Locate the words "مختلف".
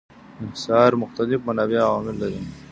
1.01-1.39